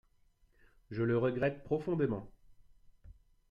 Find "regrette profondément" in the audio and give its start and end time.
1.15-2.27